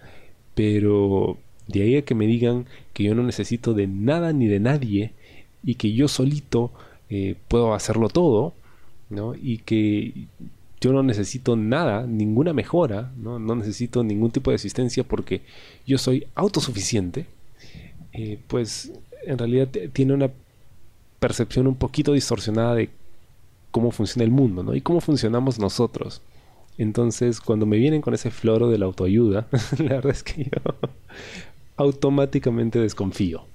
pero 0.54 1.38
de 1.68 1.82
ahí 1.82 1.98
a 1.98 2.04
que 2.04 2.16
me 2.16 2.28
digan 2.28 2.66
que 2.94 3.04
yo 3.04 3.16
no 3.16 3.24
necesito 3.24 3.74
de 3.74 3.88
nada 3.88 4.34
ni 4.34 4.48
de 4.48 4.60
nadie 4.60 5.14
y 5.64 5.76
que 5.76 5.94
yo 5.94 6.08
solito 6.08 6.72
eh, 7.10 7.36
puedo 7.48 7.74
hacerlo 7.74 8.10
todo, 8.10 8.54
¿no? 9.10 9.34
Y 9.36 9.60
que 9.60 10.28
yo 10.82 10.94
no 10.94 11.04
necesito 11.04 11.56
nada, 11.56 12.06
ninguna 12.06 12.54
mejora, 12.54 13.12
¿no? 13.18 13.40
no 13.40 13.56
necesito 13.56 14.04
ningún 14.04 14.32
tipo 14.32 14.52
de 14.52 14.56
asistencia 14.56 15.04
porque 15.04 15.42
yo 15.86 15.98
soy 15.98 16.28
autosuficiente, 16.36 17.26
eh, 18.14 18.40
pues 18.48 18.92
en 19.26 19.38
realidad 19.38 19.70
tiene 19.94 20.14
una 20.14 20.32
percepción 21.20 21.68
un 21.68 21.76
poquito 21.76 22.14
distorsionada 22.14 22.76
de 22.76 22.90
cómo 23.72 23.92
funciona 23.92 24.24
el 24.24 24.32
mundo, 24.32 24.64
¿no? 24.64 24.76
Y 24.76 24.82
cómo 24.82 25.02
funcionamos 25.02 25.60
nosotros. 25.60 26.22
Entonces, 26.78 27.42
cuando 27.42 27.66
me 27.66 27.78
vienen 27.78 28.02
con 28.02 28.14
ese 28.14 28.32
floro 28.32 28.70
de 28.70 28.78
la 28.78 28.86
autoayuda, 28.86 29.48
la 29.80 29.96
verdad 29.96 30.12
es 30.12 30.24
que 30.24 30.46
yo 30.46 30.52
automáticamente 31.78 32.80
desconfío. 32.80 33.46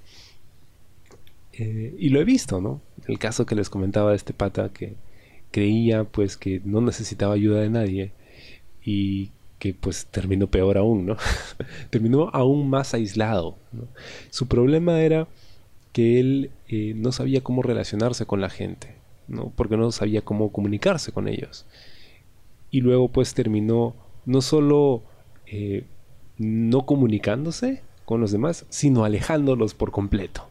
Eh, 1.53 1.95
y 1.97 2.09
lo 2.09 2.19
he 2.19 2.23
visto, 2.23 2.61
¿no? 2.61 2.81
El 3.07 3.19
caso 3.19 3.45
que 3.45 3.55
les 3.55 3.69
comentaba 3.69 4.11
de 4.11 4.15
este 4.15 4.33
pata 4.33 4.69
que 4.69 4.95
creía 5.51 6.03
pues 6.05 6.37
que 6.37 6.61
no 6.65 6.81
necesitaba 6.81 7.33
ayuda 7.33 7.61
de 7.61 7.69
nadie 7.69 8.11
y 8.83 9.29
que 9.59 9.73
pues 9.73 10.07
terminó 10.07 10.47
peor 10.47 10.77
aún, 10.77 11.05
¿no? 11.05 11.17
terminó 11.89 12.29
aún 12.33 12.69
más 12.69 12.93
aislado. 12.93 13.57
Su 14.29 14.47
problema 14.47 15.01
era 15.01 15.27
que 15.93 16.19
él 16.19 16.51
eh, 16.67 16.93
no 16.95 17.11
sabía 17.11 17.41
cómo 17.41 17.61
relacionarse 17.61 18.25
con 18.25 18.41
la 18.41 18.49
gente, 18.49 18.95
¿no? 19.27 19.51
Porque 19.55 19.77
no 19.77 19.91
sabía 19.91 20.21
cómo 20.21 20.51
comunicarse 20.51 21.11
con 21.11 21.27
ellos 21.27 21.65
y 22.71 22.79
luego 22.79 23.09
pues 23.09 23.33
terminó 23.33 23.93
no 24.25 24.41
solo 24.41 25.03
eh, 25.45 25.83
no 26.37 26.85
comunicándose 26.85 27.83
con 28.05 28.21
los 28.21 28.31
demás, 28.31 28.65
sino 28.69 29.03
alejándolos 29.03 29.75
por 29.75 29.91
completo. 29.91 30.47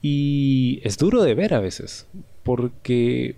Y 0.00 0.80
es 0.84 0.96
duro 0.96 1.22
de 1.22 1.34
ver 1.34 1.54
a 1.54 1.60
veces, 1.60 2.06
porque 2.42 3.36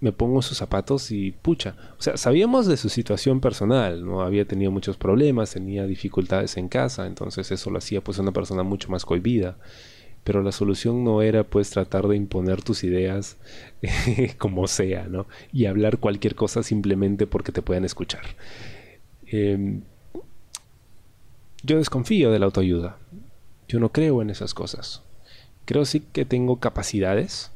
me 0.00 0.12
pongo 0.12 0.40
sus 0.40 0.56
zapatos 0.56 1.10
y 1.10 1.32
pucha, 1.32 1.76
o 1.98 2.02
sea, 2.02 2.16
sabíamos 2.16 2.66
de 2.66 2.76
su 2.76 2.88
situación 2.88 3.40
personal, 3.40 4.04
no 4.04 4.22
había 4.22 4.46
tenido 4.46 4.70
muchos 4.70 4.96
problemas, 4.96 5.52
tenía 5.52 5.86
dificultades 5.86 6.56
en 6.56 6.68
casa, 6.68 7.06
entonces 7.06 7.50
eso 7.50 7.70
lo 7.70 7.78
hacía 7.78 8.02
pues 8.02 8.18
una 8.18 8.32
persona 8.32 8.62
mucho 8.62 8.88
más 8.90 9.04
cohibida 9.04 9.56
pero 10.24 10.42
la 10.42 10.52
solución 10.52 11.02
no 11.02 11.22
era 11.22 11.44
pues 11.44 11.70
tratar 11.70 12.06
de 12.06 12.16
imponer 12.16 12.62
tus 12.62 12.84
ideas 12.84 13.36
como 14.38 14.66
sea, 14.66 15.06
¿no? 15.08 15.26
Y 15.52 15.66
hablar 15.66 15.98
cualquier 15.98 16.34
cosa 16.34 16.62
simplemente 16.62 17.26
porque 17.26 17.52
te 17.52 17.62
puedan 17.62 17.84
escuchar. 17.84 18.22
Em, 19.26 19.82
yo 21.62 21.78
desconfío 21.78 22.30
de 22.30 22.38
la 22.38 22.46
autoayuda. 22.46 22.98
Yo 23.68 23.80
no 23.80 23.90
creo 23.90 24.22
en 24.22 24.30
esas 24.30 24.54
cosas. 24.54 25.02
creo 25.64 25.84
sí 25.84 26.00
que 26.00 26.24
tengo 26.24 26.58
capacidades 26.58 27.50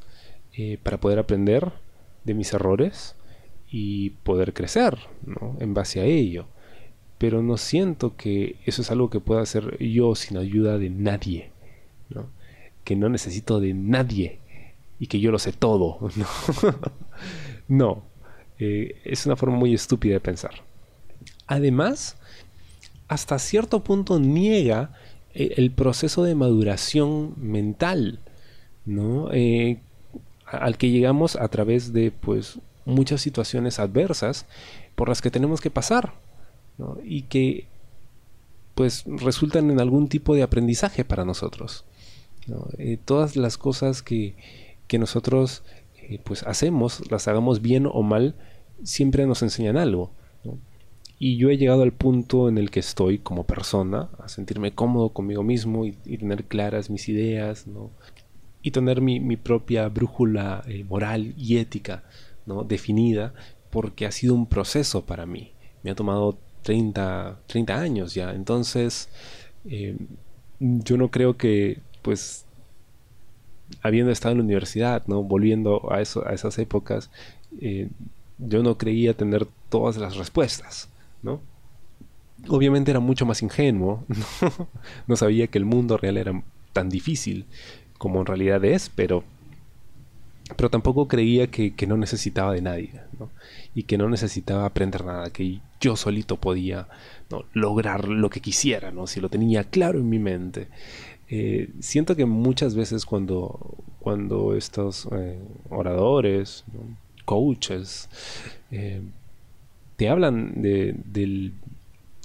eh, 0.56 0.78
para 0.82 0.98
poder 1.00 1.18
aprender 1.18 1.72
de 2.24 2.34
mis 2.34 2.52
errores 2.52 3.16
y 3.70 4.10
poder 4.10 4.52
crecer 4.52 4.98
¿no? 5.26 5.56
en 5.60 5.74
base 5.74 6.00
a 6.00 6.04
ello. 6.04 6.46
Pero 7.18 7.42
no 7.42 7.56
siento 7.56 8.16
que 8.16 8.56
eso 8.66 8.82
es 8.82 8.90
algo 8.90 9.10
que 9.10 9.20
pueda 9.20 9.42
hacer 9.42 9.78
yo 9.78 10.14
sin 10.14 10.36
ayuda 10.36 10.78
de 10.78 10.90
nadie. 10.90 11.50
¿no? 12.10 12.26
Que 12.84 12.96
no 12.96 13.08
necesito 13.08 13.60
de 13.60 13.74
nadie 13.74 14.38
y 15.00 15.06
que 15.06 15.20
yo 15.20 15.30
lo 15.30 15.38
sé 15.38 15.52
todo. 15.52 15.98
No, 17.66 18.02
eh, 18.58 19.00
es 19.04 19.24
una 19.24 19.36
forma 19.36 19.56
muy 19.56 19.72
estúpida 19.72 20.14
de 20.14 20.20
pensar. 20.20 20.52
Además, 21.46 22.16
hasta 23.08 23.38
cierto 23.38 23.82
punto 23.82 24.20
niega 24.20 24.90
eh, 25.32 25.54
el 25.56 25.70
proceso 25.70 26.24
de 26.24 26.34
maduración 26.34 27.32
mental, 27.38 28.20
¿no? 28.84 29.30
Al 30.46 30.76
que 30.76 30.90
llegamos 30.90 31.36
a 31.36 31.48
través 31.48 31.92
de 31.92 32.10
pues 32.10 32.58
muchas 32.84 33.20
situaciones 33.20 33.78
adversas 33.78 34.46
por 34.94 35.08
las 35.08 35.22
que 35.22 35.30
tenemos 35.30 35.60
que 35.60 35.70
pasar 35.70 36.14
y 37.04 37.22
que 37.22 37.66
pues 38.74 39.04
resultan 39.06 39.70
en 39.70 39.80
algún 39.80 40.08
tipo 40.08 40.34
de 40.34 40.42
aprendizaje 40.42 41.04
para 41.04 41.24
nosotros. 41.24 41.84
Eh, 42.78 42.98
todas 43.02 43.36
las 43.36 43.56
cosas 43.56 44.02
que, 44.02 44.34
que 44.86 44.98
nosotros 44.98 45.62
eh, 46.08 46.20
pues 46.22 46.42
hacemos, 46.42 47.10
las 47.10 47.28
hagamos 47.28 47.62
bien 47.62 47.86
o 47.90 48.02
mal, 48.02 48.34
siempre 48.82 49.26
nos 49.26 49.42
enseñan 49.42 49.76
algo. 49.76 50.10
Y 51.18 51.36
yo 51.36 51.48
he 51.48 51.56
llegado 51.56 51.82
al 51.82 51.92
punto 51.92 52.48
en 52.48 52.58
el 52.58 52.70
que 52.70 52.80
estoy 52.80 53.18
como 53.18 53.44
persona, 53.44 54.10
a 54.18 54.28
sentirme 54.28 54.74
cómodo 54.74 55.10
conmigo 55.10 55.42
mismo 55.42 55.86
y, 55.86 55.92
tener 55.92 56.44
claras 56.44 56.90
mis 56.90 57.08
ideas, 57.08 57.66
y 58.64 58.70
tener 58.70 59.02
mi, 59.02 59.36
propia 59.36 59.86
brújula 59.90 60.64
eh, 60.66 60.84
moral 60.84 61.34
y 61.36 61.58
ética 61.58 62.02
¿no? 62.46 62.64
definida, 62.64 63.34
porque 63.70 64.06
ha 64.06 64.10
sido 64.10 64.34
un 64.34 64.46
proceso 64.46 65.04
para 65.04 65.26
mí. 65.26 65.52
Me 65.82 65.90
ha 65.90 65.94
tomado 65.94 66.38
30, 66.62 67.40
30 67.46 67.78
años 67.78 68.14
ya. 68.14 68.32
Entonces, 68.32 69.10
eh, 69.68 69.98
yo 70.58 70.96
no 70.96 71.10
creo 71.10 71.36
que, 71.36 71.80
pues, 72.00 72.46
habiendo 73.82 74.10
estado 74.10 74.32
en 74.32 74.38
la 74.38 74.44
universidad, 74.44 75.06
¿no? 75.08 75.22
Volviendo 75.22 75.92
a, 75.92 76.00
eso, 76.00 76.26
a 76.26 76.32
esas 76.32 76.58
épocas, 76.58 77.10
eh, 77.60 77.90
yo 78.38 78.62
no 78.62 78.78
creía 78.78 79.12
tener 79.14 79.46
todas 79.68 79.98
las 79.98 80.16
respuestas, 80.16 80.88
¿no? 81.22 81.42
Obviamente 82.48 82.90
era 82.92 83.00
mucho 83.00 83.26
más 83.26 83.42
ingenuo, 83.42 84.04
no 85.06 85.16
sabía 85.16 85.48
que 85.48 85.58
el 85.58 85.66
mundo 85.66 85.98
real 85.98 86.16
era 86.16 86.42
tan 86.72 86.88
difícil 86.88 87.46
como 88.04 88.20
en 88.20 88.26
realidad 88.26 88.62
es, 88.66 88.90
pero 88.94 89.24
pero 90.56 90.68
tampoco 90.68 91.08
creía 91.08 91.46
que, 91.46 91.72
no 91.88 91.96
necesitaba 91.96 92.52
de 92.52 92.60
nadie, 92.60 93.00
y 93.74 93.84
que 93.84 93.96
no 93.96 94.10
necesitaba 94.10 94.66
aprender 94.66 95.02
nada, 95.02 95.30
que 95.30 95.60
yo 95.80 95.96
solito 95.96 96.36
podía 96.36 96.86
lograr 97.54 98.06
lo 98.06 98.28
que 98.28 98.40
quisiera, 98.40 98.90
¿no? 98.90 99.06
si 99.06 99.22
lo 99.22 99.30
tenía 99.30 99.64
claro 99.64 100.00
en 100.00 100.10
mi 100.10 100.18
mente. 100.18 100.68
Eh, 101.30 101.70
siento 101.80 102.14
que 102.14 102.26
muchas 102.26 102.74
veces 102.74 103.06
cuando, 103.06 103.74
cuando 104.00 104.54
estos 104.54 105.08
eh, 105.12 105.38
oradores, 105.70 106.64
coaches, 107.24 108.10
eh, 108.70 109.00
te 109.96 110.10
hablan 110.10 110.60
de, 110.60 110.94
del 111.06 111.54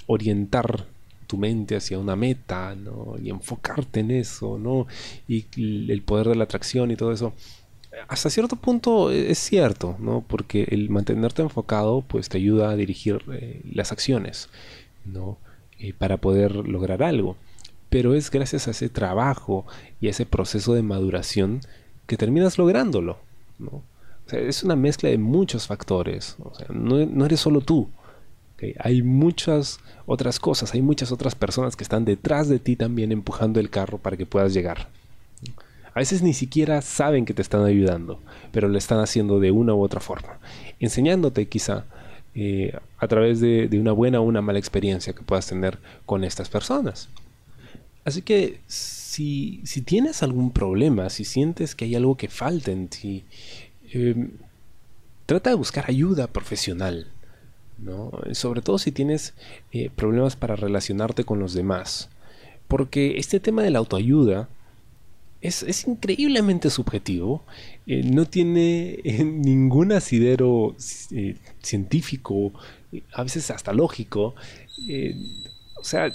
orientar 0.08 0.88
tu 1.30 1.38
mente 1.38 1.76
hacia 1.76 2.00
una 2.00 2.16
meta, 2.16 2.76
Y 3.22 3.30
enfocarte 3.30 4.00
en 4.00 4.12
eso, 4.12 4.58
¿no? 4.58 4.88
Y 5.28 5.46
el 5.92 6.02
poder 6.02 6.28
de 6.28 6.36
la 6.36 6.46
atracción 6.46 6.90
y 6.92 6.96
todo 6.96 7.12
eso 7.12 7.34
hasta 8.08 8.30
cierto 8.30 8.56
punto 8.56 9.12
e-, 9.12 9.32
es 9.32 9.40
cierto, 9.40 9.96
¿no? 10.00 10.24
Porque 10.28 10.68
el 10.72 10.90
mantenerte 10.90 11.42
enfocado, 11.42 12.02
pues 12.02 12.30
te 12.30 12.38
ayuda 12.38 12.70
a 12.70 12.76
dirigir 12.76 13.24
eh, 13.32 13.62
las 13.72 13.92
acciones, 13.92 14.50
¿no? 15.06 15.38
Eh, 15.80 15.94
para 15.94 16.18
poder 16.18 16.56
lograr 16.56 17.04
algo. 17.04 17.36
Pero 17.90 18.14
es 18.14 18.30
gracias 18.30 18.68
a 18.68 18.72
ese 18.72 18.90
trabajo 18.90 19.66
y 20.00 20.08
a 20.08 20.12
ese 20.12 20.26
proceso 20.26 20.74
de 20.74 20.84
maduración 20.84 21.62
que 22.06 22.18
terminas 22.18 22.58
lográndolo, 22.58 23.18
¿no? 23.58 23.84
O 24.26 24.30
sea, 24.30 24.40
es 24.40 24.64
una 24.64 24.76
mezcla 24.76 25.10
de 25.10 25.18
muchos 25.18 25.66
factores. 25.66 26.36
O 26.40 26.54
sea, 26.54 26.68
no, 26.70 27.26
eres 27.26 27.40
solo 27.40 27.62
tú. 27.62 27.90
Hay 28.80 29.02
muchas 29.02 29.80
otras 30.06 30.40
cosas, 30.40 30.74
hay 30.74 30.82
muchas 30.82 31.12
otras 31.12 31.36
personas 31.36 31.76
que 31.76 31.84
están 31.84 32.06
detrás 32.06 32.50
de 32.50 32.60
ti 32.60 32.76
también 32.76 33.12
empujando 33.12 33.60
el 33.60 33.70
carro 33.70 33.98
para 33.98 34.18
que 34.18 34.26
puedas 34.26 34.54
llegar. 34.54 34.90
A 35.94 36.00
veces 36.00 36.22
ni 36.22 36.34
siquiera 36.34 36.82
saben 36.82 37.26
que 37.26 37.34
te 37.34 37.42
están 37.42 37.64
ayudando, 37.64 38.22
pero 38.52 38.68
lo 38.68 38.78
están 38.78 39.00
haciendo 39.00 39.40
de 39.40 39.52
una 39.52 39.74
u 39.74 39.82
otra 39.82 40.00
forma, 40.00 40.40
enseñándote 40.80 41.48
quizá 41.48 41.86
eh, 42.36 42.78
a 42.98 43.08
través 43.08 43.40
de, 43.40 43.68
una 43.74 43.92
buena 43.92 44.20
o 44.20 44.24
una 44.24 44.42
mala 44.42 44.60
experiencia 44.60 45.14
que 45.14 45.24
puedas 45.24 45.48
tener 45.48 45.80
con 46.06 46.24
estas 46.24 46.48
personas. 46.48 47.10
Así 48.06 48.22
que 48.22 48.60
si, 48.68 49.64
tienes 49.86 50.24
algún 50.24 50.52
problema, 50.52 51.10
si 51.10 51.26
sientes 51.26 51.76
que 51.76 51.86
hay 51.86 51.96
algo 51.96 52.16
que 52.16 52.30
falta 52.30 52.72
en 52.72 52.88
ti, 52.88 53.26
em, 53.92 54.32
trata 55.26 55.50
de 55.50 55.56
buscar 55.56 55.86
ayuda 55.88 56.28
profesional. 56.28 57.08
Sobre 58.34 58.62
todo 58.62 58.78
si 58.78 58.92
tienes 58.92 59.34
eh, 59.72 59.90
problemas 59.96 60.36
para 60.36 60.56
relacionarte 60.56 61.24
con 61.24 61.40
los 61.40 61.54
demás. 61.54 62.10
Porque 62.68 63.18
este 63.18 63.40
tema 63.40 63.64
de 63.64 63.72
la 63.72 63.80
autoayuda 63.80 64.50
es, 65.42 65.88
increíblemente 65.88 66.70
subjetivo. 66.70 67.44
Eh, 67.88 68.04
no 68.04 68.26
tiene 68.26 69.00
eh, 69.04 69.24
ningún 69.24 69.92
asidero 69.92 70.76
eh, 71.12 71.36
científico, 71.62 72.54
a 73.14 73.24
veces 73.24 73.50
hasta 73.52 73.74
lógico. 73.74 74.36
o 75.80 75.84
sea, 75.84 76.12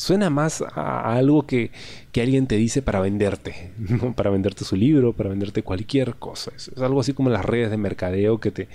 suena 0.00 0.30
más 0.30 0.62
a, 0.62 1.12
algo 1.12 1.46
que, 1.46 1.70
alguien 2.16 2.46
te 2.46 2.56
dice 2.56 2.80
para 2.80 3.00
venderte, 3.00 3.70
para 4.16 4.30
venderte 4.30 4.64
su 4.64 4.74
libro, 4.74 5.12
para 5.12 5.28
venderte 5.28 5.62
cualquier 5.62 6.14
cosa. 6.14 6.52
Es, 6.56 6.70
algo 6.78 7.00
así 7.00 7.12
como 7.12 7.28
las 7.28 7.44
redes 7.44 7.70
de 7.70 7.76
mercadeo 7.76 8.40
que 8.40 8.50
te, 8.50 8.68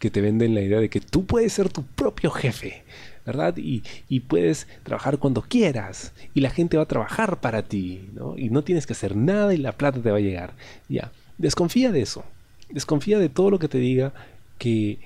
que 0.00 0.10
te 0.10 0.20
venden 0.20 0.54
la 0.54 0.60
idea 0.60 0.80
de 0.80 0.90
que 0.90 1.00
tú 1.00 1.24
puedes 1.24 1.52
ser 1.52 1.68
tu 1.68 1.84
propio 1.84 2.30
jefe. 2.30 2.82
¿verdad? 3.24 3.54
Y, 3.56 3.82
puedes 4.26 4.66
trabajar 4.82 5.18
cuando 5.18 5.42
quieras 5.42 6.12
y 6.34 6.40
la 6.40 6.50
gente 6.50 6.76
va 6.76 6.82
a 6.82 6.88
trabajar 6.88 7.40
para 7.40 7.62
ti, 7.62 8.08
¿no? 8.14 8.36
Y 8.36 8.50
no 8.50 8.64
tienes 8.64 8.84
que 8.84 8.94
hacer 8.94 9.14
nada 9.14 9.54
y 9.54 9.58
la 9.58 9.70
plata 9.70 10.02
te 10.02 10.10
va 10.10 10.16
a 10.16 10.20
llegar. 10.20 10.54
Ya, 10.88 11.12
desconfía 11.38 11.92
de 11.92 12.02
eso. 12.02 12.24
Desconfía 12.68 13.20
de 13.20 13.28
todo 13.28 13.50
lo 13.50 13.60
que 13.60 13.68
te 13.68 13.78
diga 13.78 14.12
que, 14.58 14.98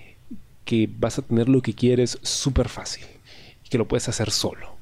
que 0.64 0.88
vas 0.98 1.18
a 1.18 1.22
tener 1.22 1.50
lo 1.50 1.60
que 1.60 1.74
quieres 1.74 2.18
súper 2.22 2.70
fácil 2.70 3.04
y 3.62 3.68
que 3.68 3.76
lo 3.76 3.86
puedes 3.86 4.08
hacer 4.08 4.30
solo. 4.30 4.75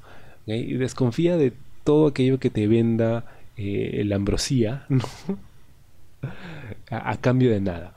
Y 0.46 0.74
desconfía 0.74 1.36
de 1.36 1.52
todo 1.84 2.08
aquello 2.08 2.38
que 2.38 2.50
te 2.50 2.66
venda 2.66 3.24
eh, 3.56 4.02
la 4.04 4.16
ambrosía, 4.16 4.86
a, 6.90 7.16
cambio 7.18 7.50
de 7.50 7.60
nada. 7.60 7.94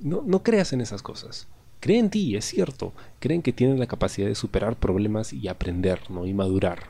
No, 0.00 0.22
no 0.24 0.42
creas 0.42 0.72
en 0.72 0.80
esas 0.80 1.02
cosas. 1.02 1.46
Creen 1.80 2.06
en 2.06 2.10
ti, 2.10 2.36
es 2.36 2.46
cierto. 2.46 2.92
Creen 3.20 3.42
que 3.42 3.52
tienen 3.52 3.78
la 3.78 3.86
capacidad 3.86 4.26
de 4.26 4.34
superar 4.34 4.76
problemas 4.76 5.32
y 5.32 5.48
aprender, 5.48 6.10
¿no? 6.10 6.26
Y 6.26 6.32
madurar. 6.32 6.84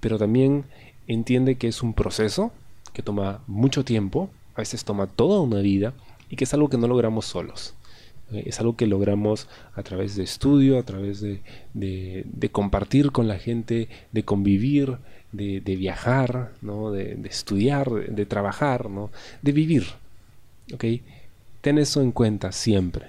Pero 0.00 0.18
también 0.18 0.64
entiende 1.06 1.56
que 1.56 1.68
es 1.68 1.82
un 1.82 1.94
proceso 1.94 2.52
que 2.92 3.02
toma 3.02 3.42
mucho 3.46 3.84
tiempo, 3.84 4.30
a 4.54 4.60
veces 4.60 4.84
toma 4.84 5.06
toda 5.06 5.40
una 5.40 5.60
vida 5.60 5.94
y 6.28 6.36
que 6.36 6.44
es 6.44 6.54
algo 6.54 6.68
que 6.68 6.78
no 6.78 6.88
logramos 6.88 7.26
solos. 7.26 7.74
Eh, 8.32 8.44
es 8.46 8.60
algo 8.60 8.76
que 8.76 8.86
logramos 8.86 9.48
a 9.74 9.82
través 9.82 10.16
de 10.16 10.24
estudio, 10.24 10.78
a 10.78 10.82
través 10.82 11.20
de, 11.20 11.40
compartir 12.50 13.12
con 13.12 13.28
la 13.28 13.38
gente, 13.38 13.88
de 14.12 14.24
convivir, 14.24 14.98
de, 15.32 15.60
viajar, 15.60 16.52
¿no? 16.60 16.90
de, 16.90 17.18
estudiar, 17.24 17.90
de, 17.90 18.26
trabajar, 18.26 18.90
¿no? 18.90 19.10
de 19.42 19.52
vivir. 19.52 19.84
¿okay? 20.72 21.02
Ten 21.60 21.78
eso 21.78 22.02
en 22.02 22.12
cuenta 22.12 22.52
siempre. 22.52 23.06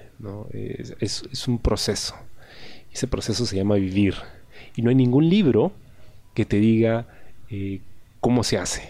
Es, 0.99 1.47
un 1.47 1.59
proceso. 1.59 2.15
Ese 2.93 3.07
proceso 3.07 3.45
se 3.45 3.55
llama 3.55 3.75
vivir. 3.75 4.15
Y 4.75 4.81
no 4.81 4.89
hay 4.89 4.95
ningún 4.95 5.29
libro 5.29 5.71
que 6.33 6.45
te 6.45 6.57
diga 6.57 7.07
eh, 7.49 7.81
cómo 8.19 8.43
se 8.43 8.57
hace. 8.57 8.89